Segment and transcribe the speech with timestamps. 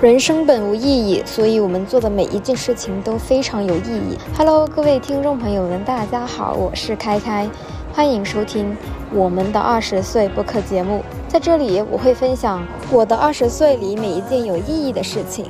[0.00, 4.16] 人生本无意义，所以我们做的每一件事情都非常有意义。
[4.36, 7.50] Hello，各位听众朋友们，大家好，我是开开，
[7.92, 8.76] 欢迎收听
[9.12, 11.02] 我们的二十岁播客节目。
[11.26, 15.46] 在这里，我会分享我的二十岁里每一件有意义的事情。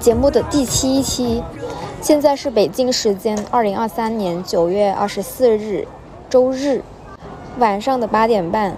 [0.00, 1.42] 节目的第七期，
[2.00, 5.86] 现在是北京时间二零二三年九月二十四日。
[6.30, 6.84] 周日
[7.58, 8.76] 晚上的八点半，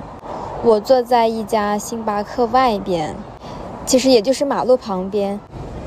[0.65, 3.15] 我坐在一家星巴克外边，
[3.85, 5.39] 其实也就是马路旁边。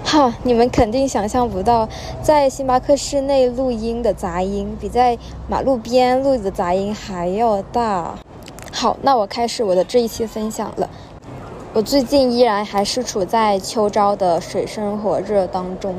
[0.03, 1.89] 哈，你们肯定想象不到，
[2.21, 5.17] 在星巴克室内录音的杂音比在
[5.49, 8.13] 马路边录的杂音还要大。
[8.71, 10.87] 好，那我开始我的这一期分享了。
[11.73, 15.95] 我最近依然还是处在秋招的水深火热当中，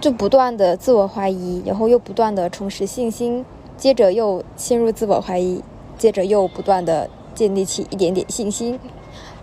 [0.00, 3.44] 就不断的自我怀疑，然后又不断的重拾信心。
[3.76, 5.62] 接着又陷入自我怀疑，
[5.98, 8.78] 接着又不断的建立起一点点信心，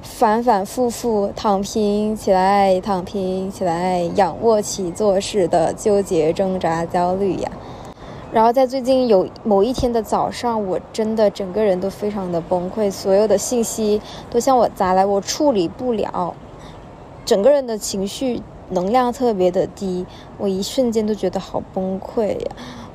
[0.01, 7.51] 反反复复躺平起来，躺平起来，仰卧起坐式的纠结挣扎焦虑呀。
[8.31, 16.33] 然后在最近有某一天的早上，我真的整个人都非常的崩溃，所有的信息都向我砸来，我处理不了，
[17.25, 20.05] 整个人的情绪能量特别的低，
[20.37, 22.51] 我一瞬间都觉得好崩溃呀。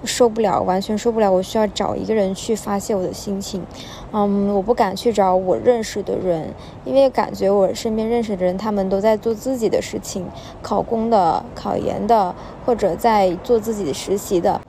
[0.07, 1.31] 受不了，完全受不了。
[1.31, 3.62] 我需要找一个人去发泄我的心情。
[4.12, 6.49] 嗯，我不敢去找我认识的人，
[6.85, 10.25] 因为感觉我身边认识的人，他们都在做自己的事情，
[10.62, 12.34] 考公的、考研的，
[12.65, 14.61] 或者在做自己的实习的。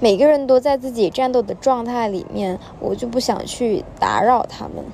[0.00, 4.84] 每个人都在自己战斗的状态里面，我就不想去打扰他们。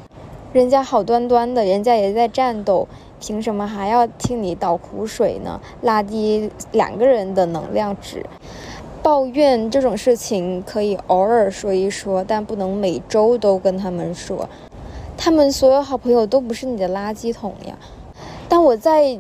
[0.53, 2.89] 人家好端端的，人家也在战斗，
[3.21, 5.61] 凭什么还要听你倒苦水呢？
[5.83, 8.25] 拉低两个人的能量值。
[9.07, 14.49] 抱怨这种事情可以偶尔说一说，但不能每周都跟他们说。
[15.17, 17.79] 他们所有好朋友都不是你的垃圾桶呀。
[18.49, 19.17] 但我在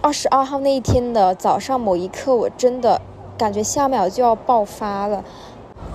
[0.00, 3.02] 二十二号那一天的早上某一刻，我真的
[3.36, 5.24] 感觉下秒就要爆发了。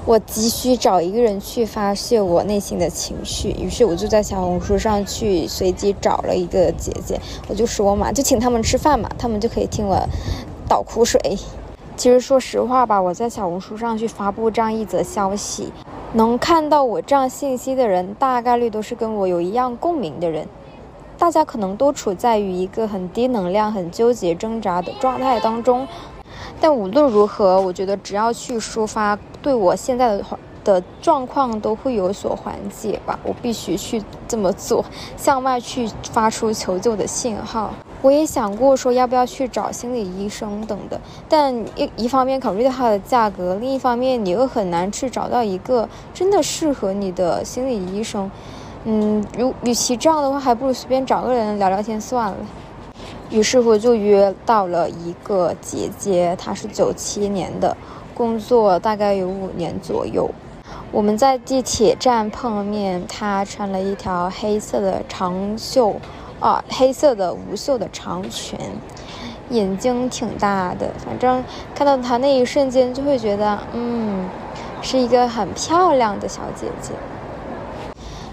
[0.06, 9.98] 我急需找一个人去发泄我内心的情绪，于是我就在小红书上去随机找了一个姐姐，我就说嘛，就请他们吃饭嘛，他们就可以听我
[10.68, 11.38] 倒苦水。
[12.02, 15.72] 其实说实话吧，我在小红书上去发布这样一则消息，
[16.14, 20.48] 能看到我这样信息的人，大概率都是跟我有一样共鸣的人。
[21.20, 25.88] 大家可能都处在于一个很低能量、很纠结、挣扎的状态当中。
[26.60, 30.26] 但无论如何，我觉得只要去抒发，对我现在的
[30.64, 33.20] 的状况都会有所缓解吧。
[33.22, 34.84] 我必须去这么做，
[35.16, 37.72] 向外去发出求救的信号。
[38.02, 48.30] 我也想过说要不要去找心理医生等的，但一一方面考虑到它的价格，另一方面你又很难去找到一个真的适合你的心理医生。
[48.86, 52.38] 嗯，如与其这样的话，还不如随便找个人聊聊天算了。
[53.30, 57.78] 于是乎就约到了一个姐姐，她是九七年的，
[58.16, 60.28] 工作大概有五年左右。
[60.92, 65.96] 我们在地铁站碰面，她穿了一条黑色的长袖。
[66.42, 68.58] 啊，黑色的无袖的长裙，
[69.52, 71.42] 眼睛挺大的，反正
[71.76, 74.28] 看到她那一瞬间就会觉得，嗯，
[74.82, 76.94] 是一个很漂亮的小姐姐。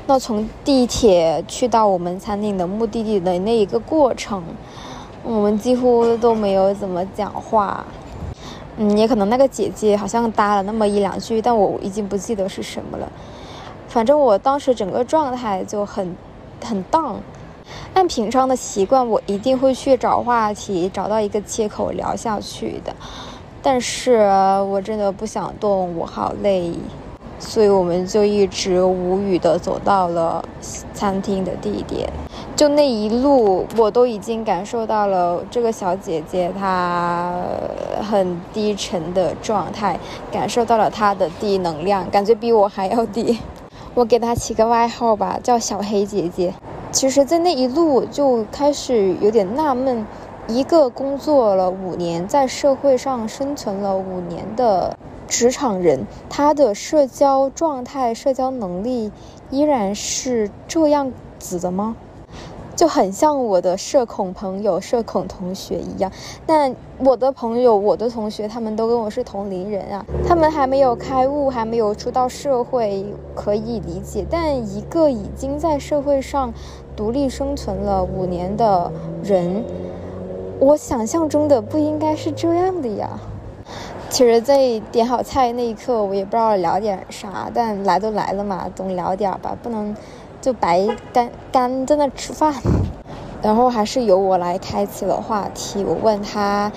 [0.07, 4.43] 那从地铁去到我们餐厅的目的地的那一个过程，
[5.23, 7.85] 我们几乎都没有怎么讲话。
[8.79, 13.07] 嗯，也可能那个姐姐好像搭了那么一两句，但我已经不记得是什么了。
[13.87, 16.17] 反正我当时整个状态就很
[16.65, 17.21] 很荡。
[17.95, 22.95] 按平常的习惯，我一定会去找话题，找到一个切口聊下去的。
[23.61, 24.19] 但是
[24.69, 26.73] 我真的不想动，我好累，
[27.39, 30.45] 所以我们就一直无语的走到了
[30.95, 32.09] 餐厅的地点。
[32.55, 37.33] 就那一路，我都已经感受到了这个小姐姐她
[38.03, 39.99] 很低沉的状态，
[40.33, 43.39] 感受到了她的低能量，感觉比我还要低。
[43.95, 46.53] 我给她起个外号吧，叫小黑姐姐。
[46.99, 50.05] 其实，在那一路就开始有点纳闷：
[50.49, 54.99] 一个工作了五年，在社会上生存了五年的
[55.29, 59.13] 职场人，他的社交状态、社交能力
[59.49, 61.95] 依然是这样子的吗？
[62.75, 66.11] 就很像我的社恐朋友、社恐同学一样，
[66.47, 73.05] 但我的朋友、我的同学，他们都跟我是同龄人啊，他们还没有开悟，还没有出到社会，
[73.35, 74.25] 可以理解。
[74.31, 76.55] 但一个已经在社会上
[76.99, 78.91] 独立生存了五年的
[79.23, 79.63] 人，
[80.59, 83.09] 我想象中的不应该是这样的呀。
[84.11, 89.95] 其实，在点好菜那一刻，我也不知道聊点啥，但来都来了嘛，总聊点吧，不能
[90.41, 92.53] 就白干干在那吃饭。
[93.41, 96.73] 然后还是由我来开启了话题，我问他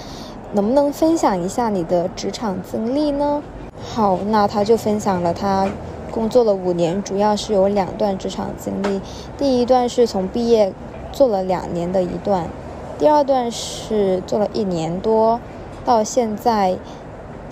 [0.54, 3.42] 能不能分享一下你的职场经历呢？
[3.82, 5.68] 好，那他就分享了他
[6.12, 9.02] 工作了五年，主要是有两段职场经历。
[9.38, 10.72] 第一段是从毕业
[11.12, 12.48] 做了两年的一段，
[13.00, 15.40] 第二段是做了一年多，
[15.84, 16.78] 到现在。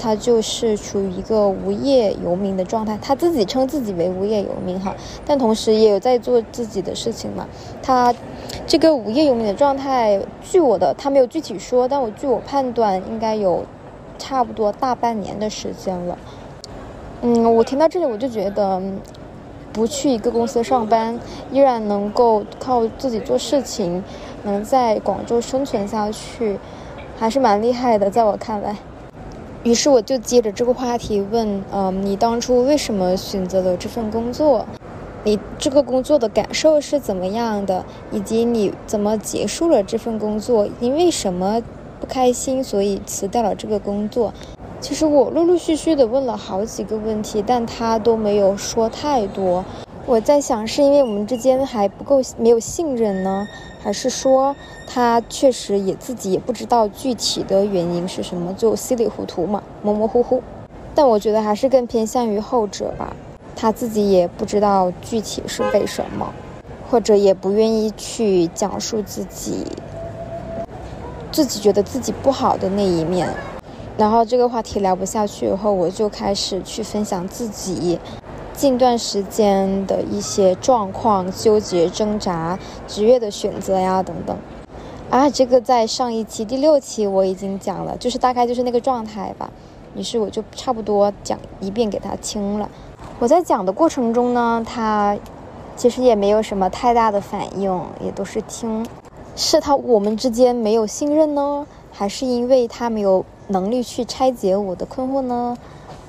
[0.02, 4.96] 他就是处于一个无业游民的状态，他自己称自己为无业游民哈，
[5.26, 7.46] 但同时也有在做自己的事情嘛。
[7.84, 8.16] 他
[8.66, 13.66] 这个无业游民的状态，据我的他没有具体说，但我据我判断，应该有
[14.18, 16.18] 差不多大半年的时间了。
[17.22, 18.82] 嗯，我听到这里我就觉得，
[19.74, 21.20] 不去一个公司上班，
[21.52, 24.02] 依然能够靠自己做事情，
[24.44, 26.58] 能在广州生存下去，
[27.18, 28.78] 还是蛮厉害的，在我看来。
[29.64, 34.66] 于是我就接着这个话题问，嗯，你当初为什么选择了这份工作？
[35.26, 37.84] 你这个工作的感受是怎么样的？
[38.14, 40.66] 以及你怎么结束了这份工作？
[40.80, 41.62] 因为什么
[42.00, 44.34] 不开心，所以辞掉了这个工作？
[44.82, 49.64] 其实我陆陆续续的问了好几个问题，但他都没有说太多。
[50.06, 53.48] 我在想，是因为我们之间还不够没有信任呢？
[53.82, 54.56] 还是说
[54.88, 60.42] 他确实也自己也不知道具体的原因是什么，就稀里糊涂嘛，模模糊糊。
[60.96, 63.16] 但我觉得还是更偏向于后者吧，
[63.56, 66.34] 他自己也不知道具体是为什么，
[66.90, 69.66] 或者也不愿意去讲述自己
[71.32, 73.30] 自己觉得自己不好的那一面。
[74.00, 78.00] 然后这个话题聊不下去以后，我就开始去分享自己。
[78.54, 82.58] 近段时间的一些状况、纠结、挣扎、
[82.88, 84.38] 职业的选择呀等等，
[85.10, 89.50] 啊，这个在上一期第六期我已经讲了，就是大概就是那个状态吧。
[89.96, 92.70] 于是我就差不多讲一遍给他听了。
[93.20, 95.18] 我在讲的过程中呢，他
[95.76, 98.86] 其实也没有什么太大的反应，也都是听。
[99.36, 105.56] 是他我们之间没有信任呢，还是因为他没有能力去拆解我的困惑呢？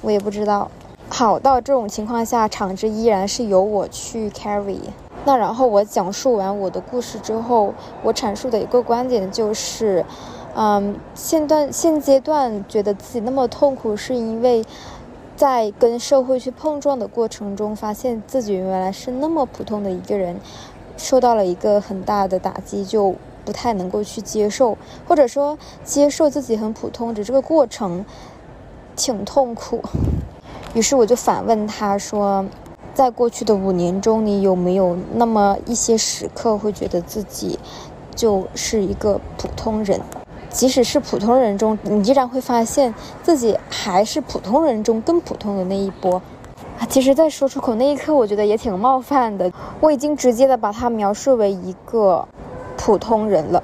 [0.01, 0.71] 我也不知道。
[1.09, 4.79] 好，到这种情况下，场子依然是由我去 carry。
[5.25, 10.05] 那然后我讲述完我的故事之后，我阐述的一个观点就是，
[10.55, 14.65] 嗯，现段现阶段觉得自己那么痛苦，是因为
[15.37, 20.41] 在跟社会去碰撞的过程中，发现自己原来是那么普通的一个人，
[20.97, 23.15] 受到了一个很大的打击，就
[23.45, 24.77] 不太能够去接受，
[25.07, 28.05] 或者说接受自己很普通的这个过程，
[28.97, 29.83] 挺痛苦。
[30.75, 32.45] 于是我就反问他说
[32.95, 37.59] ：“在过去的五年中，你有没有那么一些时刻会觉得自己
[38.15, 40.01] 就是一个普通人？
[40.49, 46.23] 即使是普通人中，你依然会发现自己还是普通人中更普通的那一波。”
[46.79, 49.53] 啊，其实，在说出口那一刻，我觉得也挺冒犯的。
[49.81, 52.27] 我已经直接的把他描述为一个
[52.83, 53.63] 普通人了，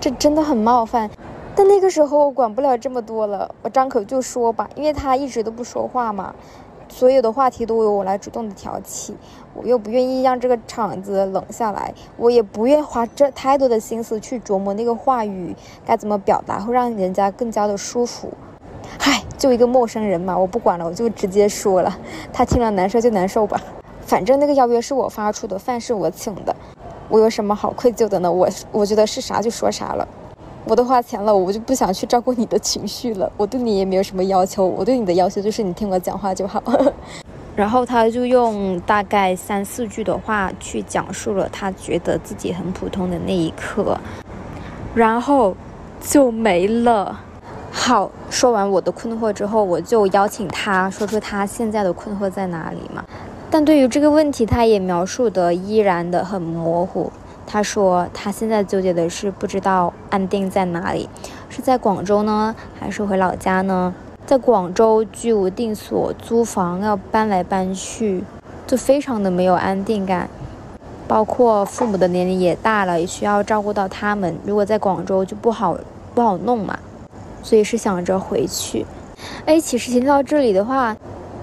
[0.00, 1.10] 这真的很冒犯。
[1.56, 6.32] 但那个时候我管不了这么多了，我张口就说吧，因为他一直都不说话嘛，
[6.88, 9.16] 所有的话题都由我来主动的挑起，
[9.52, 18.32] 我又不愿意让这个场子冷下来，我也不愿花这太多的心思去琢磨那个话语该怎么表达，会让人家更加的舒服。
[18.96, 21.98] 嗨，就一个陌生人嘛，我不管了，我就直接说了，
[22.32, 23.60] 他听了难受就难受吧，
[24.02, 26.54] 反正那个邀约是我发出的，饭是我请的，
[27.12, 28.32] 我有什么好愧疚的呢？
[28.32, 30.08] 我我觉得是啥就说啥了。
[30.64, 33.30] 我都花钱了，我就不想去照顾你的情绪了。
[33.36, 36.62] 我对你也没有什么要求，我对你的要求就是你听我讲话就好。
[37.54, 43.94] 然后他就用大概三四句的话去讲述了他觉得自己很普通的那一刻，
[44.94, 45.54] 然后
[46.00, 47.20] 就没了。
[47.70, 53.04] 好，说完我的困惑之后，我就邀请他说出他现在的困惑在哪里嘛。
[53.52, 57.12] 但对于这个问题，他也描述的依然的很模糊。
[57.46, 61.06] 他说，他现在纠结的是不知道安定在哪里，
[61.50, 63.92] 是在广州呢，还是回老家呢？
[64.24, 68.24] 在广州居无定所，租房要搬来搬去，
[68.66, 70.30] 就非常的没有安定感。
[71.06, 74.34] 包括父母的年龄也大了，也需要照顾到他们。
[74.46, 75.76] 如果在广州就不好
[76.14, 76.78] 不好弄嘛，
[77.42, 78.86] 所以是想着回去。
[79.44, 80.96] 哎，其实听到这里的话，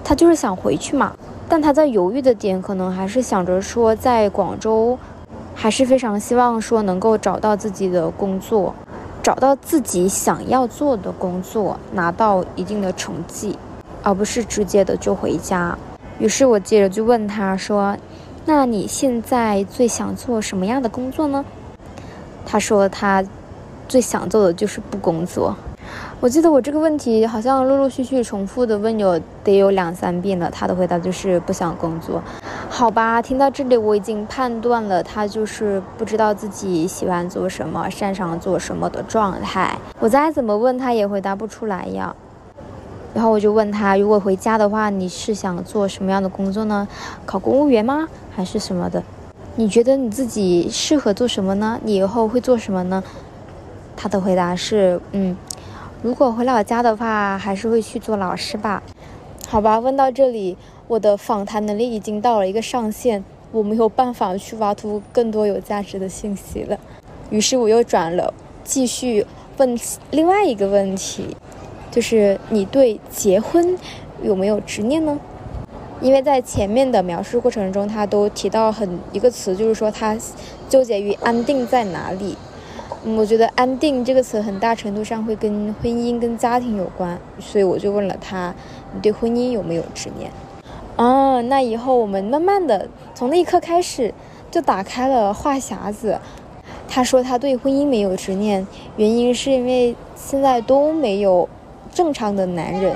[0.04, 1.16] 他就是想回去嘛，
[1.50, 4.98] 但他在犹豫的点可能还是想着说在广州。
[5.56, 8.74] 还是非常希望说能够找到自己的工作，
[9.22, 13.60] 找到自己想要做的工作，拿到一定的成绩，
[14.02, 15.78] 而不是直接的就回家。
[16.18, 17.98] 于是我接着就问他说
[18.48, 21.44] ：“那你现在最想做什么样的工作呢？”
[22.48, 23.22] 他说他
[23.90, 25.54] 最想做的就是不工作。
[26.22, 32.22] 我记得我这个问题好像陆陆续续重复的问有得有两三遍了，他的回答就是不想工作。
[32.70, 39.78] 好吧，听到这里我已经判断了，他就是不知道自己喜欢做什么、擅长做什么的状态。
[39.98, 42.14] 我再怎么问他也回答不出来呀。
[43.14, 46.86] 然后我就问他，如果回家的话，你是想做什么样的工作呢？
[47.26, 48.10] 考公务员吗？
[48.36, 49.02] 还是什么的？
[49.56, 51.80] 你觉得你自己适合做什么呢？
[51.82, 53.02] 你以后会做什么呢？
[53.96, 55.38] 他的回答是，嗯。
[56.02, 58.82] 如果回老家的话，还是会去做老师吧。
[59.50, 60.56] 好吧，问到这里，
[60.88, 66.80] 我的访谈能力已经到了一个上限，我没有办法去挖出更多有价值的信息了。
[67.30, 69.26] 于是我又转了，继续
[69.58, 69.78] 问
[70.12, 71.36] 另外一个问题，
[71.92, 73.78] 就是你对结婚
[74.24, 75.20] 有没有执念呢？
[76.00, 80.18] 因为在前面的描述过程中，他都提到很一个词，就是说他
[80.70, 82.38] 纠结于安定在哪里。
[83.16, 88.54] 我觉得“安定”这个词很大程度上会跟婚姻、跟家庭有关，所以我就问了他
[88.94, 90.32] ：“你对婚姻有没有执念？”
[90.98, 94.14] 哦，那以后我们慢慢的从那一刻开始
[94.52, 96.20] 就打开了话匣子。
[96.88, 98.66] 他说他对婚姻没有执念，
[98.98, 101.48] 原因是因为现在都没有
[101.94, 102.96] 正常的男人，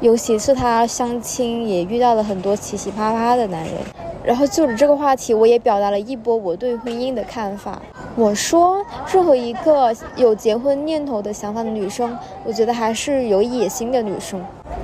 [0.00, 3.74] 尤其是他相亲也遇到了很多奇奇葩葩的男人。
[4.22, 7.82] 然后就着这个话题，我也表达了一波我对婚姻的看法。
[8.16, 8.80] 我说，
[9.12, 14.40] 任何一个有结婚念头的想法的女生，我觉得还是有野心的女生，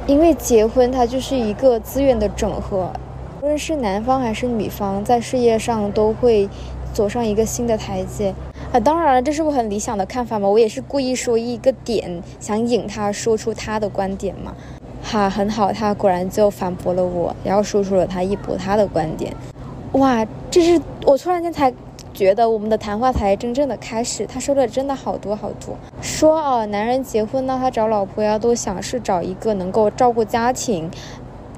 [0.09, 2.91] 因为结婚它就是一个资源的整合，
[3.41, 6.49] 无论是男方还是女方，在事业上都会
[6.93, 8.35] 走上一个新的台阶。
[8.73, 14.53] 啊，当然了，这是我很理想的看法嘛，我也是故意说一个点，想引他说出他的观点嘛。
[15.05, 19.33] 哈，很好，他果然就反驳了我，然后说出了他一博他的观点。
[19.93, 21.73] 哇，这是我突然间才
[22.21, 24.27] 觉得我们的谈话才真正的开始。
[24.27, 30.91] 他说了真的好多好多，说啊，男人结婚呢，他找老婆呀，都想是找一个能够照顾家庭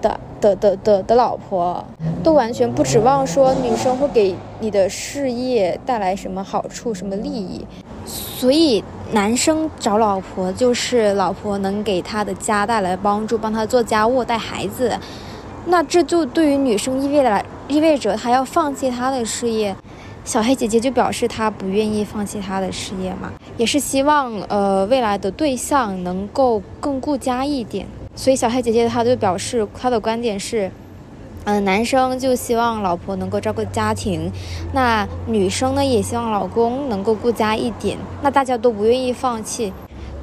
[0.00, 1.85] 的的的的的老婆，
[2.23, 7.66] 都完全不指望说女生会给你的事业带来什么好处、什么利益。
[8.07, 8.85] 所以。
[9.12, 14.99] 男生找老婆就是老婆能给他的家带来帮助，帮他做家务、带孩子，
[15.66, 19.76] 那这就对于女生意味来意味着她要放弃她的事业。
[20.25, 27.87] 小黑姐姐就表示她不愿意放弃她的事业嘛，也是希望呃未来的对象能够更顾家一点。
[28.14, 30.71] 所以小黑姐姐她就表示她的观点是。
[31.45, 34.31] 嗯，男生就希望老婆能够照顾家庭，
[34.73, 37.99] 那女生呢也希望老公能够顾家一点。
[38.23, 39.73] 那大家都不愿意放弃，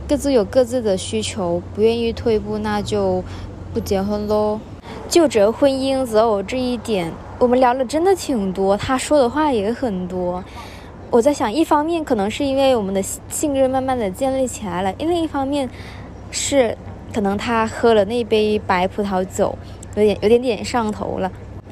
[0.07, 3.21] 各自有各自的需求，不愿意退步，那就
[3.73, 4.61] 不结婚喽。
[5.09, 10.43] 就着婚姻择偶这一点，我们聊了真的挺多，他说的话也很多。
[11.09, 15.67] 我在想，一方面可能是因为我们的信任慢慢的建立起来了，另一方面
[16.31, 16.77] 是
[17.13, 19.57] 可能他喝了那杯白葡萄酒。
[19.95, 21.31] 有点有点点上头了，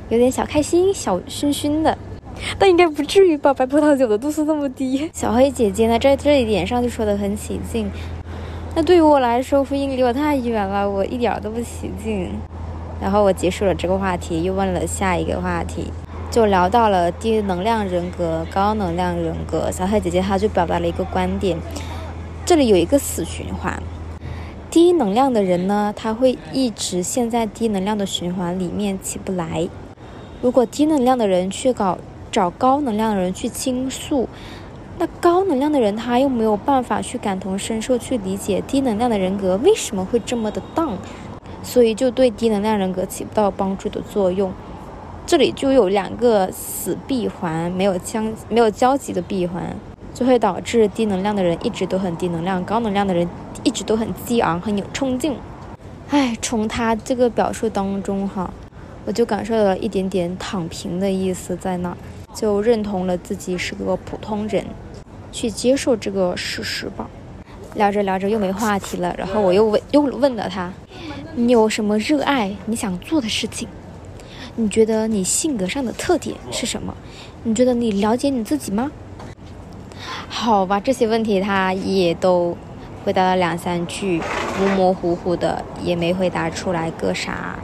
[0.10, 1.96] 有点小开心、小醺醺的，
[2.58, 3.54] 但应该不至于吧？
[3.54, 5.10] 白葡萄酒的度数这么低。
[5.14, 7.92] 小黑姐姐呢，在这一点上就说的很起劲。
[8.74, 12.32] 那对于我来说，婚姻离我太远了，我一点都不起劲。
[13.00, 15.92] 然后我结束了这个话题，又问了下一个话题，
[16.32, 19.70] 就聊到了低能量人格、高能量人格。
[19.72, 21.58] 小黑姐姐她就表达了一个观点，
[22.46, 23.82] 这里有一个死循环。
[24.70, 29.70] 低能量的人呢，他会一直陷在低能量的循环里面起不来。
[30.42, 31.98] 如果低能量的人去搞
[32.32, 34.28] 找高能量的人去倾诉，
[35.00, 40.98] 那高能量的人他又没有办法去感同身受去理解低能量的人格为什么会这么的荡，
[41.68, 44.50] 所以就对低能量人格起不到帮助的作用。
[45.26, 49.76] 这里就有两个死闭环，没有相没有交集的闭环。
[50.14, 53.30] 就会导致低能量的人一直都很低能量，高能量的人
[53.64, 55.36] 一直都很激昂，很有冲劲。
[56.10, 58.52] 哎，从他这个表述当中哈，
[59.06, 61.96] 我就感受到了一点点躺平的意思在那，
[62.34, 64.66] 就认同了自己是个普通人，
[65.32, 67.08] 去接受这个事实吧。
[67.76, 70.74] 聊着聊着又没话题了，然后我又问又问了他，
[71.40, 73.68] 你有什么热爱你想做的事情？
[74.56, 76.96] 你觉得你性格上的特点是什么？
[77.44, 78.92] 你觉得你了解你自己吗？
[80.28, 82.58] 好吧，这些问题他也都
[83.06, 84.20] 回答了两三句，
[84.60, 87.60] 模模糊糊的，也没回答出来个啥。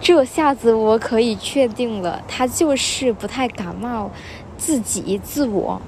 [0.00, 4.10] 这下子我可以确定了，他就是不太感冒
[4.56, 5.82] 自己、自我、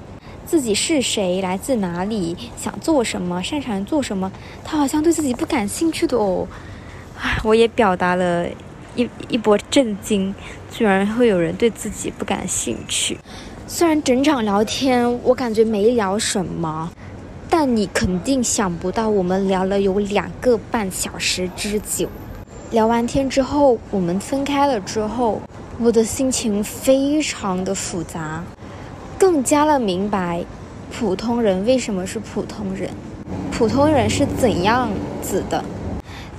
[0.45, 4.31] 自己是谁，来自哪里，想做什么，擅长做什么。
[4.63, 6.47] 他好像对自己不感兴趣的哦。
[7.43, 8.45] 我也表达了
[8.95, 10.33] 一一波震惊，
[10.71, 13.17] 居然会有人对自己不感兴趣。
[13.67, 16.91] 虽然整场聊天我感觉没聊什么，
[17.49, 22.09] 但你肯定想不到，我们聊了有两个半小时之久。
[22.71, 25.41] 聊完天之后，我们分开了之后，
[25.79, 28.43] 我的心情非常的复杂，
[29.17, 30.43] 更加了明白，
[30.91, 32.89] 普通人为什么是普通人，
[33.51, 34.89] 普通人是怎样
[35.21, 35.63] 子的。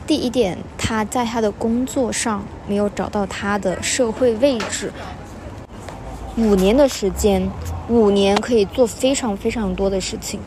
[0.06, 4.92] 第一点，他在他的工作上没有找到他的社会位置。
[6.36, 7.50] 五年的时间，
[7.88, 10.38] 五年可以做非常非常多的事情。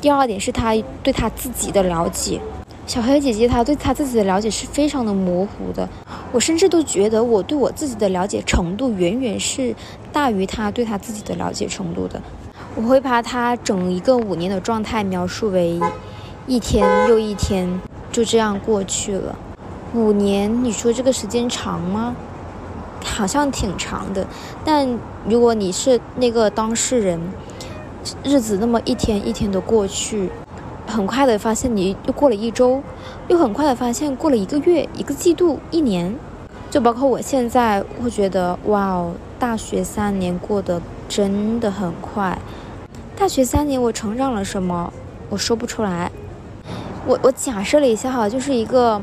[0.00, 0.74] 第二点是他
[1.04, 2.40] 对他自己的了解，
[2.84, 5.88] 小黑姐姐她对她自己的了解是非常的模糊的。
[6.32, 9.72] 我甚至都觉得我对我自己的了解程度远远是
[10.12, 12.20] 大于她对她自己的了解程度的。
[12.74, 15.80] 我会把她整一个五年的状态描述为
[16.46, 19.38] 一天又一天就这样过去了。
[19.96, 22.14] 五年，你说这个时间长吗？
[23.02, 24.26] 好像挺长的，
[24.62, 24.86] 但
[25.26, 27.18] 如果你是那个当事人。
[28.22, 30.30] 日子那么一天一天的过去，
[30.86, 32.80] 很快的发现你又过了一周，
[33.26, 36.14] 又很快的发现过了一个月、一个季度、一年，
[36.70, 42.38] 就包括我现在会觉得，哇哦，大学三年过得真的很快。
[43.16, 44.92] 大学三年我成长了什么？
[45.28, 46.12] 我说不出来。
[47.08, 49.02] 我我假设了一下哈，就是一个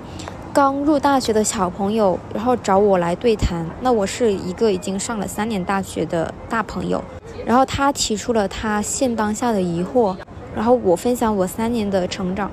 [0.53, 7.03] 刚入大学的小朋友，然后找我来对谈，那我是一个已经上了三年大学的大朋友。
[7.43, 10.15] 然后他提出了他现当下的疑惑，
[10.55, 12.51] 然后我分享我三年的成长。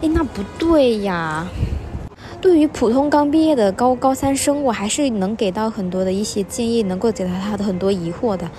[0.00, 1.46] 哎，那不对呀！
[2.40, 8.50] 对于普通刚毕业的高高三生，我还是能给到很多的一些建议，能够解答他的很多疑惑的。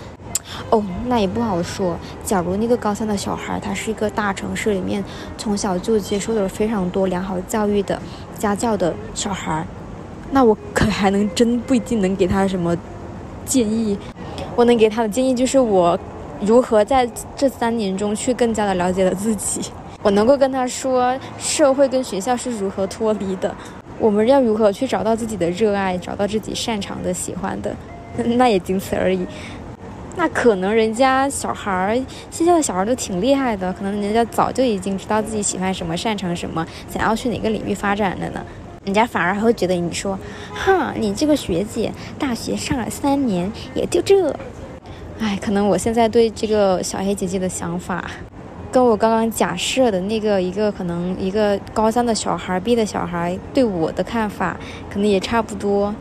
[0.69, 1.97] 哦，那也不好说。
[2.23, 5.03] 假如那个高三的小孩，他是一个大城市里面
[5.37, 7.99] 从小就接受了非常多良好教育的
[8.37, 9.65] 家教的小孩，
[10.31, 12.75] 那我可还能真不一定能给他什么
[13.45, 13.97] 建议。
[14.55, 15.99] 我能给他的建议就是，我
[16.41, 19.61] 如何在这三年中去更加的了解了自己。
[20.01, 23.53] 我能够跟他说，社会跟学校是如何脱离的，
[23.99, 27.75] 我们要如何去找到自己的热爱，找到自己擅长的、喜欢的，
[28.37, 29.25] 那也仅此而已。
[30.17, 38.41] 那可能人家小孩儿，现在的小孩都挺厉害的，可能人家早就已经知道自己喜欢什么、擅长什么，想要去哪个领域发展的呢？
[38.85, 40.17] 人家反而还会觉得你说，
[40.53, 44.29] 哈，你这个学姐大学上了三年，也就这。
[45.19, 48.05] 哎，可能我现在对这个小黑姐姐的想法，
[48.71, 54.55] 跟我刚刚假设的那个一个可能一个高三的小孩逼的小孩对我的看法，
[54.89, 55.93] 可能也差不多。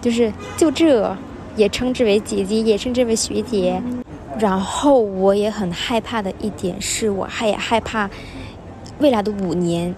[0.00, 1.16] 就是就这，
[1.56, 3.82] 也称之为姐姐，也称之为学姐。
[4.38, 8.08] 然后我也很害怕的一点是，我还也害怕
[8.98, 9.94] 未来的五年。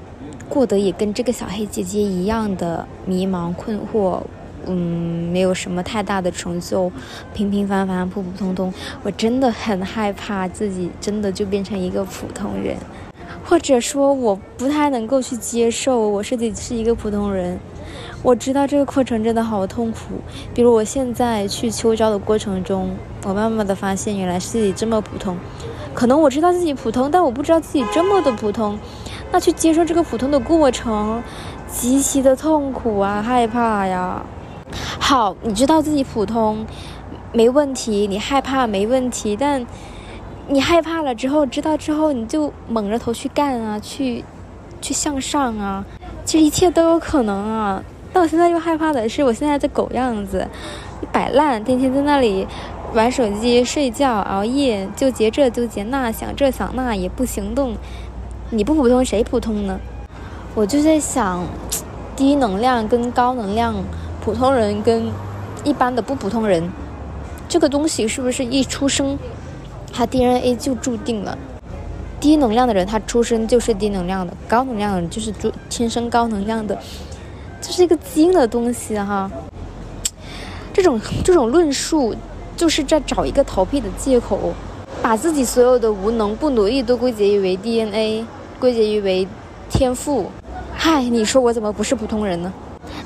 [0.47, 4.21] 过得也跟这个小黑姐姐一样的迷茫困惑，
[4.67, 6.93] 嗯，没有什么太大的成就，
[7.33, 8.73] 平平凡凡、普普通通。
[9.03, 12.77] 我真的很害怕自己真的就变成一个普通人，
[13.43, 17.59] 或者说我不太能够去接受我自己是一个普通人。
[18.25, 19.99] 我知道这个过程真的好痛苦。
[20.55, 25.37] 比如我现在去秋招的过程中，我慢慢的发现原来自己这么普通。
[25.93, 28.79] 可能我知道自己普通，但我不知道自己这么的普通。
[29.31, 31.23] 那去接受这个普通的过程，
[31.69, 34.23] 极其的痛苦啊，害怕呀。
[34.99, 36.65] 好，你知道自己普通，
[37.31, 39.67] 没问题，你害怕没问题，但
[40.49, 44.25] 你害怕了之后，知道之后，你就猛着头去干啊，去
[44.81, 45.85] 去向上啊，
[46.25, 47.83] 这一切都有可能啊。
[48.15, 50.47] 但我现在又害怕的是，我现在这狗样子，
[51.11, 52.47] 摆烂，天天在那里
[52.95, 57.75] 玩手机、睡觉、熬夜，纠结这纠结那，想这想那，也不行动。
[58.51, 59.81] 你不普通，谁普通呢？
[60.55, 61.45] 我就在想，
[62.15, 63.75] 低能量跟高能量，
[64.25, 65.11] 普通人跟
[65.65, 66.71] 一般的不普通人，
[67.49, 69.19] 这个东西是不是一出生，
[69.93, 71.37] 他 DNA 就注定了？
[72.21, 75.35] 低能量的人他出生就是低能量的，高能量的人就是
[75.69, 76.79] 天生高能量的，
[77.67, 79.31] 这是一个基因的东西哈。
[80.71, 82.15] 这种这种论述
[82.55, 84.53] 就是在找一个逃避的借口，
[85.01, 88.27] 把自己所有的无能不努力都归结于为 DNA。
[88.61, 89.27] 归结于为
[89.71, 90.31] 天赋，
[90.75, 92.53] 嗨，你说我怎么不是普通人呢？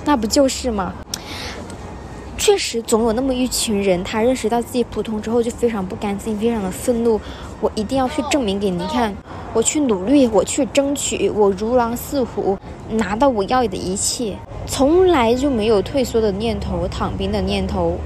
[0.05, 0.93] 那不就是吗？
[2.37, 7.21] 确实，总有那么一群人，他认识到自己普通之后就非常不甘心，非常的愤怒。
[7.61, 9.13] 我一定要去证明给你看，
[9.53, 12.57] 我去努力，我去争取，我如狼似虎，
[12.91, 14.37] 拿到我要的一切，
[14.69, 17.97] 从来就没有退缩的念头，躺平的念头。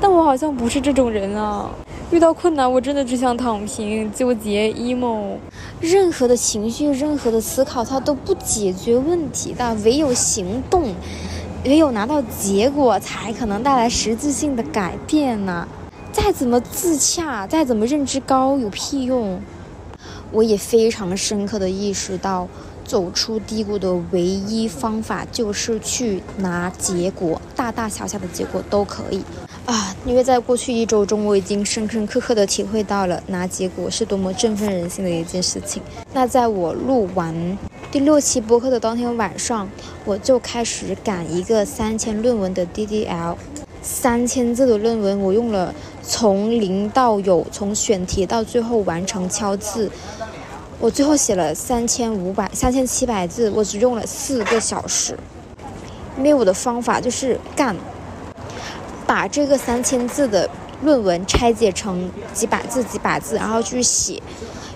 [0.00, 1.70] 但我好像不是这种人啊。
[2.10, 5.36] 遇到困难，我真的只想躺平、纠结、emo，
[5.80, 9.74] 任何的情绪、任何的思考，它都不解决问题的。
[9.84, 10.94] 唯有行动，
[11.64, 15.68] 唯有拿到结果，才可能带来实质性的改变呢。
[16.10, 19.40] 再怎么自洽，再怎么认知高，有屁用？
[20.32, 22.48] 我也非常深刻的意识到，
[22.88, 29.22] 走出低谷的唯一方法就是去拿结果，大大小小的结果都可以
[29.66, 29.94] 啊！
[30.06, 35.82] 因为在过去一周中，我已经深深刻刻的体会到了拿结果是多么振奋人心的一件事情。
[36.14, 37.58] 那在我录完
[37.92, 39.68] 第六期播客的当天晚上，
[40.06, 43.36] 我就开始赶一个三千论文的 DDL，
[43.82, 45.74] 三千字的论文，我用了。
[46.10, 49.90] 从零到有，从选题到最后完成敲字，
[50.80, 55.18] 我最后写了三千五百、三千七百字，我只用了四个小时。
[56.16, 57.74] 因为我的方法就是干，
[59.06, 60.48] 把这个三千字的
[60.82, 64.22] 论文拆解成几百字、几百字，然后去写。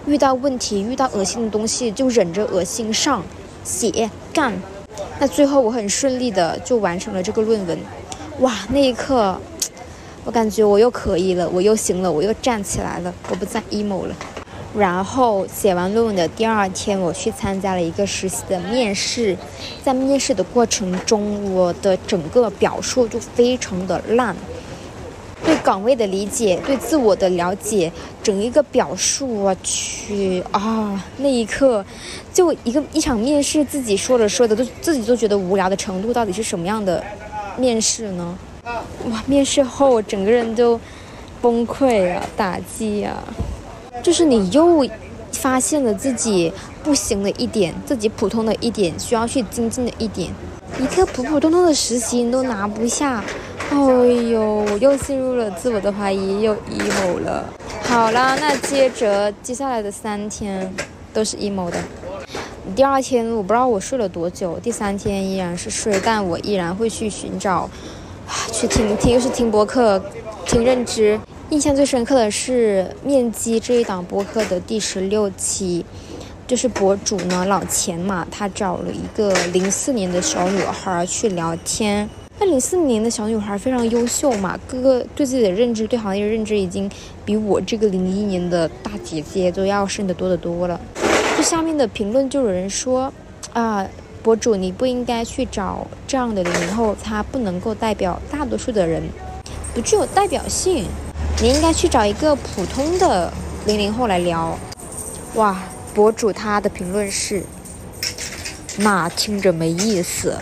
[0.07, 3.23] 遇到问题、遇到恶心的东西，就忍着恶心上
[3.63, 4.53] 写干。
[5.21, 7.79] 那最后我很顺利的就完成了这个论文。
[8.41, 9.41] 哇，那一刻。
[10.25, 14.15] 我感觉我又可以了，我又行了，我又站起来了，我不再 emo 了。
[14.77, 19.37] 然后写完论文的第二天，我去参加了一个实习的面试。
[19.85, 24.35] 在面试的过程中，我的整个表述就非常的烂，
[25.45, 31.05] 对岗位的理解，对自我的了解，整一个表述，我去啊！
[31.19, 31.85] 那一刻，
[32.33, 37.03] 就一个一场面试，自己说着说着都自己都觉得无聊的程度，到底是什么样的
[37.59, 38.39] 面试呢？
[38.65, 39.23] 哇！
[39.27, 40.81] 面试后我整个人都
[41.41, 43.23] 崩溃啊，打击啊，
[44.01, 44.87] 就是你又
[45.33, 46.53] 发现了自己
[46.83, 50.31] 不行的一点，自己普通的一点，需要去精进的一点。
[50.79, 53.23] 一个普普通通的实习都拿不下，
[53.71, 54.65] 哎呦！
[54.71, 57.45] 我又陷入了自我的怀疑，又 emo 了。
[57.83, 60.73] 好了，那接着接下来的三天
[61.13, 61.77] 都是 emo 的。
[62.75, 67.69] 第二天我不知道我睡了多久，第三天依然是睡，但我依然会去寻找。
[68.51, 70.03] 去听听，又是听播客，
[70.47, 71.21] 听认知。
[71.53, 75.85] 印象最深刻的是面基这一档播客的第十六期，
[76.47, 82.09] 就是博主呢老钱嘛，他找了一个零四年的小女孩去聊天。
[82.39, 86.91] 那零四年的小女孩非常优秀嘛，各个对自己的认知、对行业的认知已经
[87.23, 90.81] 比我这个零一年的大姐姐都要深得多得多了。
[91.37, 93.13] 就下面的评论就有人说，
[93.53, 93.87] 啊。
[94.23, 99.03] 博主，你不应该去找这样的零零后，他不能够代表大多数的人，
[99.75, 100.85] 不具有代表性。
[101.41, 103.33] 你应该去找一个普通的
[103.67, 104.59] 零零后来聊。
[105.35, 105.63] 哇，
[105.95, 107.45] 博主他的评论是，
[108.77, 110.37] 那听着没意思，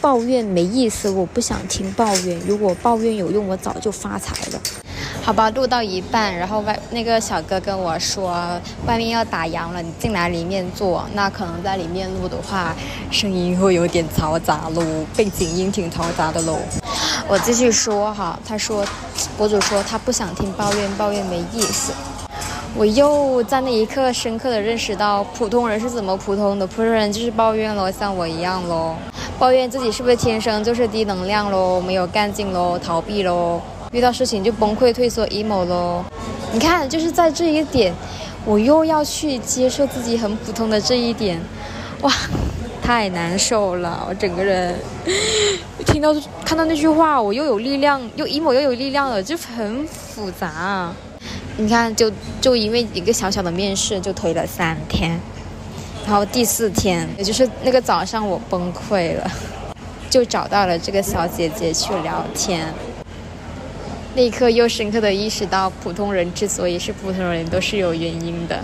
[0.00, 2.40] 抱怨没意思，我不想听抱怨。
[2.46, 4.60] 如果抱怨有用，我早就发财了。
[5.26, 8.30] 好吧，录到一半，然后外那个小哥跟我说，
[8.86, 11.04] 外面要打烊了，你进来里面坐。
[11.14, 12.72] 那可能在里面录的话，
[13.10, 14.84] 声音会有点嘈杂喽，
[15.16, 16.56] 背景音挺嘈杂的喽。
[17.26, 18.84] 我继续说哈，他说，
[19.36, 21.92] 博主说他不想听抱怨，抱怨没意思。
[22.76, 28.94] 我又在那一刻深刻的认识到，普通人是怎么普通的，普通人就是抱怨喽，像我一样喽，
[29.40, 33.60] 抱怨自己是不是天生就是低能量喽，没有干劲喽，逃避喽。
[33.96, 36.04] 遇到事情就崩溃、退缩、emo 咯。
[36.52, 37.94] 你看，就是在这一点，
[38.44, 41.40] 我又要去接受自己很普通的这一点，
[42.02, 42.12] 哇，
[42.82, 44.06] 太难受了！
[44.06, 44.74] 我整个人
[45.86, 50.92] 听到、看到那句话，我又有力量，又 emo 又有力量了，就很复杂。
[51.56, 55.18] 你看，就就因为一个小小的面试，就推了三天，
[56.04, 59.30] 然后第四天，也就是那个早上，我崩溃了，
[60.10, 62.66] 就找到了这个小姐姐去聊天。
[64.16, 68.58] 那一刻又深刻的意识到，普通人之所以是普通人，都是有原因的，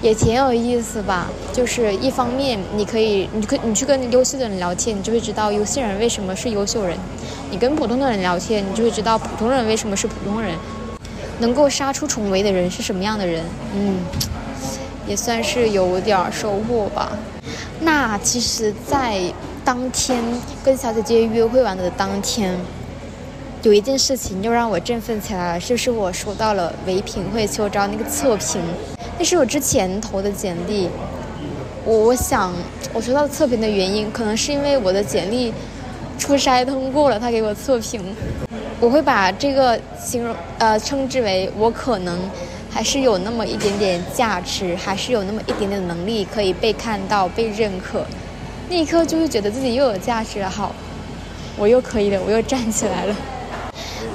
[0.00, 1.26] 也挺有意思吧。
[1.52, 6.96] 就是一方面，你可以，你可你去跟优秀的人聊天，你就会知道优秀人为什么是优秀人；
[7.50, 10.54] 你跟普通的人聊天，你就会知道普通人为什么是普通人。
[11.40, 13.44] 能够杀出重围的人是什么样的人？
[13.74, 13.96] 嗯，
[15.08, 17.18] 也算是有点收获吧。
[17.80, 19.20] 那其实，在
[19.64, 20.22] 当天
[20.64, 22.56] 跟小姐姐约会完的当天。
[23.64, 28.62] 有一件事情又让我振奋起来了，就是我收到了唯品会秋招那个测评，
[29.18, 30.88] 那是我之前投的简历。
[31.84, 32.54] 我我想
[32.92, 35.52] 我收到测评的原因，可能是因为我的简历
[36.18, 38.00] 初筛通过了，他给我测评。
[38.80, 42.16] 我会把这个形容呃称之为我可能
[42.70, 48.06] 还是有那么一点点价值，还是有那么一点点能力可以被看到、被认可。
[48.68, 50.72] 那一刻就会觉得自己又有价值了，好，
[51.56, 53.16] 我又可以了，我又站起来了。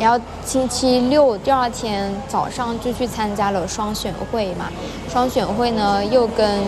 [0.03, 4.69] 然后星期六第二天早上就去参加了双选会嘛，
[5.09, 6.59] 双选会呢又跟，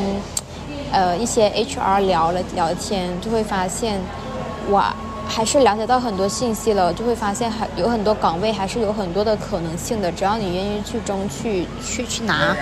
[0.90, 4.00] 呃一些 HR 聊了聊天，就会发现，
[4.72, 4.96] 哇，
[5.28, 12.56] 还是了解到很多信息了，就会发现还有很多岗位还是有很多的可能性的，只要你愿意去争取去去拿。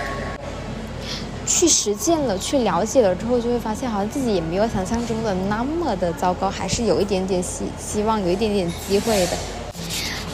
[1.46, 9.36] 去实践了，去了解了之后，就会发现好像自己也没有想象中的那么的糟糕，还是有一点点希希望，有一点点机会的。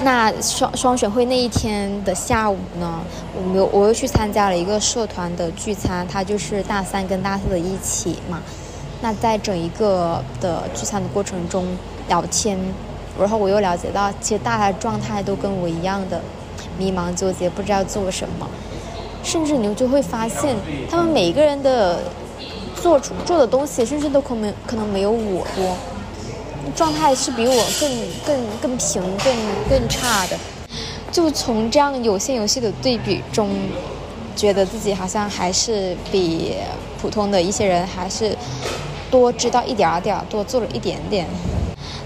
[0.03, 3.01] 那双双选会那一天的下午呢，
[3.37, 8.41] 我们我又去参加了一个社团的聚餐，它就是大三跟大四的一起嘛。
[9.03, 11.67] 那在整一个的聚餐的过程中
[12.09, 12.59] 聊天，
[13.19, 16.21] 然后我又了解到，其实大家状态都跟我一样的
[16.79, 18.49] 迷茫纠结，不知道做什么。
[19.23, 20.57] 甚至你就会发现，
[20.91, 21.99] 他们每一个人的
[22.75, 25.77] 做出做的东西，甚至都可能可能没有我多，
[26.75, 27.91] 状态是比我更
[28.25, 29.35] 更更平、更
[29.69, 30.37] 更差的。
[31.13, 33.51] 就从这样有限游戏的对比中，
[34.37, 36.55] 觉得自己好像还是比
[37.01, 38.37] 普通的一些人还是
[39.11, 41.27] 多知道一点点，多做了一点点，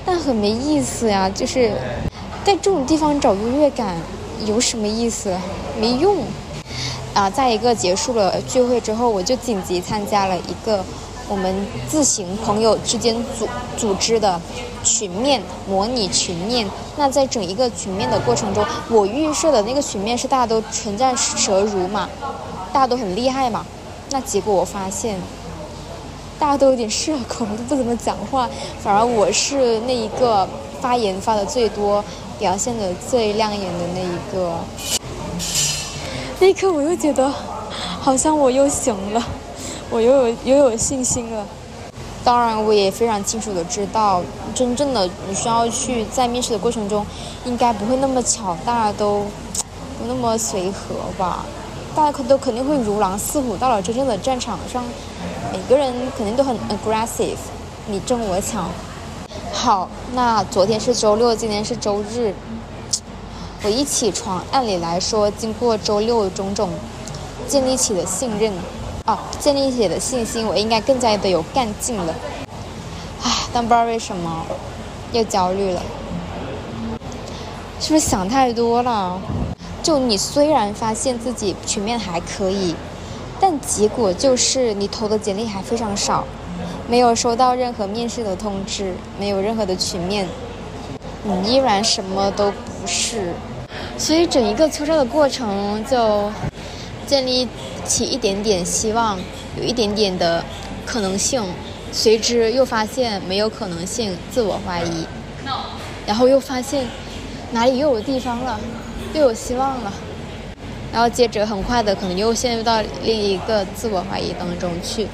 [0.06, 1.28] 但很没意思呀。
[1.28, 1.72] 就是
[2.44, 3.96] 在这种地方找优越感
[4.46, 5.36] 有什么意思？
[5.78, 6.18] 没用。
[7.12, 10.84] 啊，在一个结束了聚会之后，我就紧急参加了一个
[11.28, 11.54] 我们
[11.88, 14.40] 自行朋友之间组组织的
[14.82, 16.68] 群面模拟群面。
[16.96, 22.08] 那在整一个群面的过程中，我预设的那个群面是大家都唇战舌如嘛，
[22.72, 23.64] 大家都很厉害嘛。
[24.10, 25.18] 那结果我发现，
[26.38, 28.48] 大家都有点社恐，都不怎么讲话，
[28.80, 30.48] 反而我是那一个
[30.80, 32.04] 发言发的最多、
[32.38, 34.52] 表现的最亮眼的那一个。
[36.38, 37.32] 那一刻，我又觉得，
[38.00, 39.24] 好像我又行了，
[39.94, 41.46] 我又有又有信心了。
[42.24, 44.20] 当然，我也非常清楚的知道，
[44.52, 47.06] 真正的你需要去在面试的过程中，
[47.44, 49.20] 应该不会那么巧，大家都
[49.96, 51.46] 不那么随和吧？
[51.94, 53.56] 大家可都肯定会如狼似虎。
[53.56, 54.82] 到了真正的战场上，
[55.52, 57.36] 每个人肯定都很 aggressive，
[57.86, 58.68] 你争我抢。
[59.52, 62.34] 好，那昨天是周六，今天是周日。
[63.62, 66.70] 我一起床，按理来说，经过周六种种
[67.46, 68.52] 建立起的信任，
[69.06, 72.14] 哦，建立起的信心，我应该更加的有干劲了。
[73.22, 74.46] 唉，但不知道为什么
[75.12, 75.82] 又焦虑了，
[77.78, 79.20] 是不是想太多了？
[79.82, 82.74] 就你虽然发现自己曲面还可以，
[83.38, 86.24] 但结果就是你投的简历还非常少，
[86.88, 90.26] 没有收到任何面试的通知，没有任何的群面，
[91.22, 93.34] 你依然什么都不是。
[93.98, 96.32] 所以整一个秋招的过程就
[97.06, 97.46] 建立
[97.84, 99.18] 起一点点希望，
[99.56, 100.44] 有一点点的
[100.84, 101.42] 可能性，
[101.92, 105.06] 随之又发现没有可能性，自我怀疑，
[106.06, 106.86] 然后又发现
[107.52, 108.58] 哪里又有地方了，
[109.14, 109.92] 又有希望了，
[110.92, 115.06] 然后接着很快的可能又陷入到另一个自我怀疑当中去，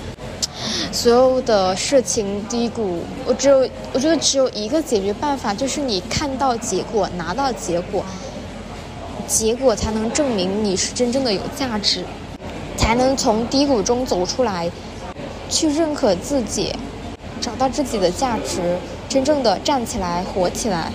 [0.92, 8.04] 所有的事情低谷，我只有我觉得只有一个解决办法，就是你看到结果，拿到结果。
[9.28, 12.04] 结果才能证明你是真正的有价值，
[12.90, 14.68] 才能从低谷中走出来，
[15.48, 16.74] 去认可自己，
[17.40, 18.76] 找到自己的价值，
[19.08, 20.90] 真正的站起来，活起来。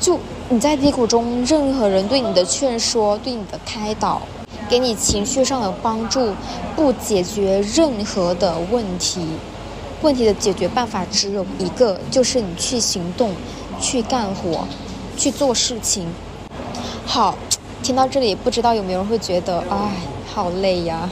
[0.00, 4.22] 就你在低谷中，任何人对你的劝说、对你的开导，
[4.66, 6.32] 给你情绪上的帮助，
[6.74, 9.20] 不解决任何的问题。
[10.00, 13.32] 问题的解决办法只有一个，就是你去行动，
[13.78, 14.66] 去干活，
[15.18, 16.10] 去做事情。
[17.04, 17.36] 好。
[17.90, 19.90] 听到这里，不知道有没有人会觉得，哎，
[20.32, 21.10] 好累呀，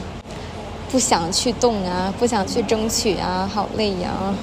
[0.89, 4.33] 不想去动啊，不想去争取啊，好累呀。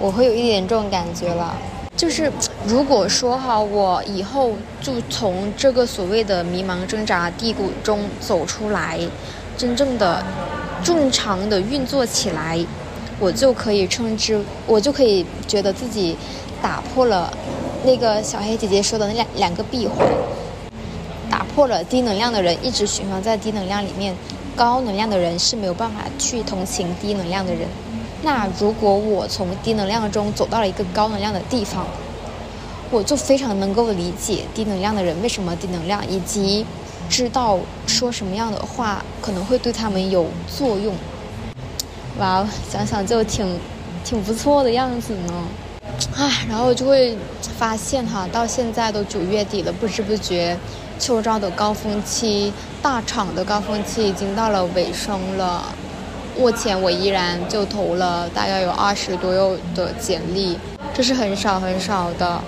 [0.00, 1.54] 我会有一点这种感觉了，
[1.94, 2.32] 就是
[2.64, 8.98] 如果说哈，我以后就从这个所谓的迷茫挣扎低谷中走出来，
[9.58, 10.24] 真正的
[10.82, 12.58] 正常的运作起来，
[13.20, 16.16] 我就可以称之，我就可以觉得自己
[16.62, 17.30] 打破了
[17.84, 20.08] 那个小黑姐姐说的那两两个闭环。
[21.58, 24.14] 或者低能量的人一直循环在低能量里面，
[24.54, 27.66] 高能量的人是没有办法去同情低能量的人。
[28.22, 31.84] 那如果我从低能量中走到了一个高能量的地方，
[32.92, 36.64] 我就非常能够理解低能量的人为什么低能量，以及
[37.10, 40.94] 知道说什么样的话可能会对他们有作用。
[42.20, 43.58] 哇，想想就挺
[44.04, 45.44] 挺不错的样子呢。
[46.16, 47.18] 唉，然后就会
[47.58, 50.56] 发现哈，到现在都九月底了，不知不觉。
[50.98, 55.64] 秋招的高峰期，大厂的高峰期已经到了尾声了。
[56.36, 60.56] 目前我依然就投了大概有二十多右的简历，
[60.92, 62.40] 这是很少很少的。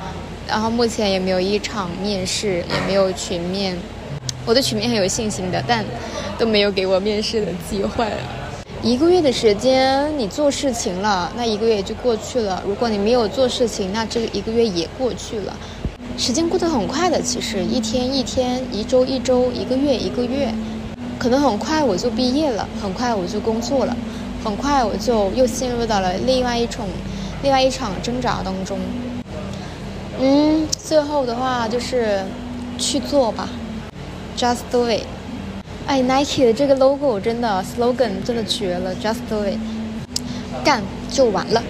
[0.47, 3.77] 然后目前也没有一场面试，也没有群面。
[4.45, 5.85] 我对群面很有信心的，但
[6.39, 8.19] 都没有给我面试的机会啊。
[8.83, 15.55] 一个月的时间，你做事情了，那一个月就过去了；如果你没有做事情，那这一个月也过去了。
[16.21, 20.53] 时间过得很快的，其实一天一天，一周一周，一个月一个月，
[21.19, 23.97] 可能很快我就毕业了，很快我就工作了，
[24.45, 26.87] 很快我就又陷入到了另外一种、
[27.43, 28.79] 另外一场挣扎当中。
[30.21, 32.23] 嗯，最后的话就是
[32.77, 33.49] 去做吧
[34.37, 35.05] ，just do it。
[35.87, 39.59] 哎，Nike 的这个 logo 真的 slogan 真的绝了，just do it，
[40.63, 41.63] 干就完了。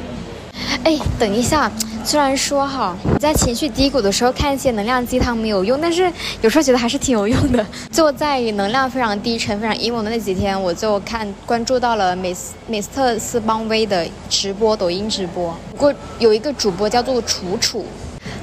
[0.85, 1.71] 哎，等一下。
[2.03, 7.65] 虽然说哈，你在情绪低谷的时候看一些能量鸡汤没有用，但是有时候觉得还是挺有用的。
[7.93, 15.55] 就在能量非常低沉、非常 emo 的那几天，我就看关注到了美斯美斯特斯邦威的直播，抖音直播。
[15.73, 17.85] 不过有一个主播叫做楚楚，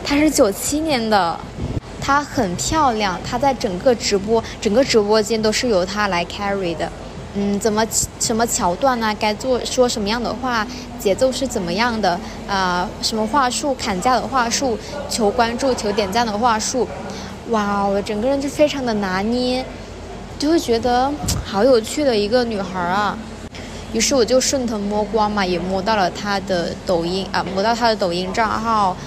[0.06, 1.40] 她是九七年的，
[2.00, 6.90] 她很漂亮，她在整个直播整个直播间都是由她来 carry 的。
[7.40, 7.86] 嗯，怎么
[8.20, 9.16] 什么桥段呢？
[9.20, 10.66] 该做说什么样的话？
[11.00, 12.20] 节奏是怎么样的？
[12.50, 13.76] 啊，什么话术？
[13.76, 14.76] 砍价的话术？
[15.08, 16.88] 求关注、求点赞的话术？
[17.52, 19.64] 哇，我整个人就非常的拿捏，
[20.40, 21.12] 就会觉得
[21.46, 23.16] 好有趣的一个女孩啊。
[23.94, 28.98] 于是我就顺藤摸瓜嘛，也摸到了她的抖音啊，摸到她的抖音账号，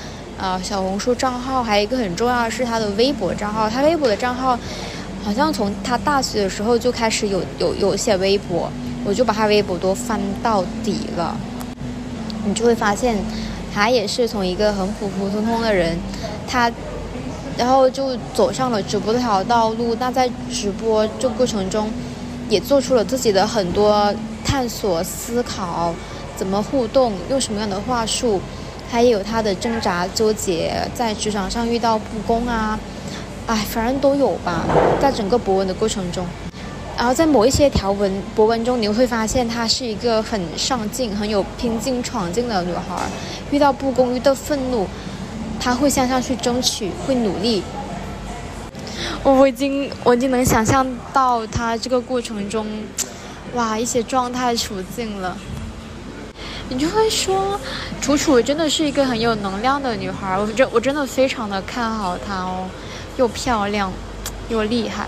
[0.40, 3.68] 啊，小红书账号，还有一个很重要的是她的微博账号。
[3.68, 4.56] 她微博的账号。
[5.22, 8.70] 好像从他大学的时候就开始有有有写微博，
[9.04, 11.36] 我就把他微博都翻到底了。
[12.46, 13.16] 你就会发现，
[13.72, 15.98] 他也是从一个很普普通通的人，
[16.48, 16.72] 他，
[17.58, 19.94] 然后就走上了直播这条道路。
[20.00, 21.90] 那在直播这过程中，
[22.48, 25.94] 也做出了自己的很多探索、思考，
[26.34, 28.40] 怎么互动，用什么样的话术，
[28.90, 32.80] 他也有他的挣扎、纠结，在职场上遇到不公啊。
[33.50, 34.64] 哎，反正都有吧，
[35.02, 36.24] 在整个博文的过程中，
[36.96, 43.08] 然后在某一些条文博文中，你会发现她是一个很上进、很有拼劲、闯劲的女孩。
[43.50, 44.86] 遇到不公、遇到愤怒，
[45.58, 47.64] 她会向上去争取，会努力。
[49.24, 52.64] 我已经，我已经能想象到她这个过程中，
[53.54, 55.36] 哇，一些状态处境了。
[56.68, 57.58] 你就会说，
[58.00, 62.68] 楚楚真的是一个很有能量的女孩，我真我真的非常的看好她哦。
[63.20, 63.92] 又漂亮，
[64.48, 65.06] 又厉害，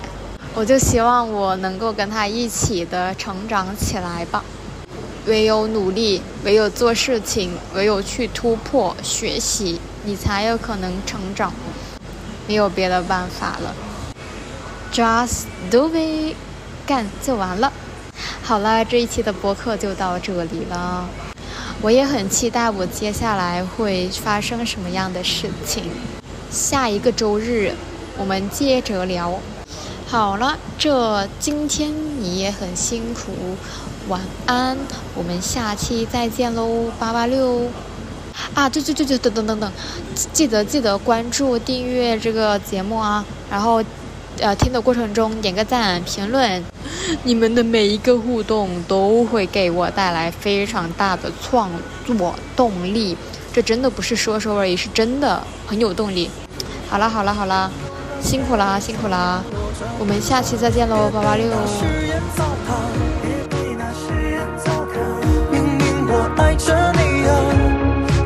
[0.55, 4.45] 我就希望我能够跟她一起的成长起来吧。
[5.25, 11.55] 唯有努力，唯有做事情，唯有去突破、学习，你才有可能成长。
[12.47, 13.75] 没有别的办法了
[14.93, 16.37] ，Just do it，
[16.85, 17.73] 干就完了。
[18.43, 21.09] 好了，这一期的播客就到这里了。
[21.81, 25.85] 我也很期待我接下来会发生什么样的事情。
[26.51, 27.73] 下一个周日。
[28.19, 29.39] 我们接着聊，
[30.07, 33.33] 好了，这今天你也很辛苦，
[34.09, 34.77] 晚安，
[35.15, 37.63] 我们下期再见喽，八八六，
[38.55, 39.73] 啊，对对对对，等等等等，
[40.33, 43.83] 记得记得关注订阅这个节目啊，然后，
[44.39, 46.63] 呃，听的过程中点个赞，评论，
[47.25, 51.71] 你们的每一个互动都会给我带来非常大的创
[52.07, 53.17] 作动力，
[53.53, 56.31] 这真的不是说说而已，是真的很有动力。
[56.89, 57.73] 好了好了好了。
[58.23, 59.43] 辛苦啦，辛苦啦，
[59.99, 61.45] 我们下期再见喽，八八六。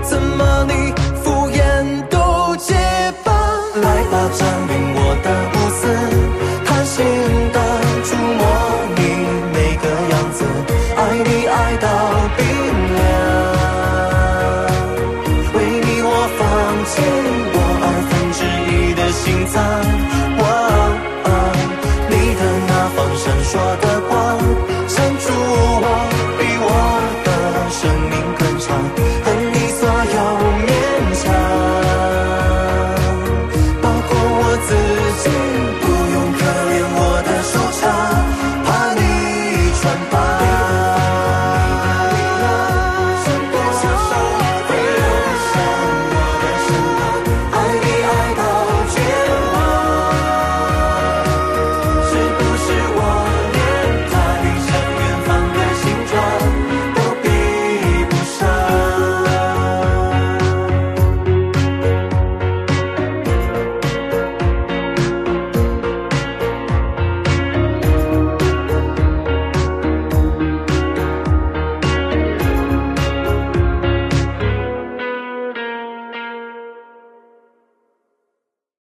[0.02, 2.74] 怎么你敷衍都结
[3.24, 3.32] 巴？
[3.82, 4.30] 来吧，